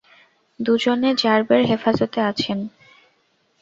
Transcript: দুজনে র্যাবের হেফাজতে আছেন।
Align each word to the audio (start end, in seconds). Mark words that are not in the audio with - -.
দুজনে 0.59 1.09
র্যাবের 1.13 1.61
হেফাজতে 1.69 2.19
আছেন। 2.21 2.59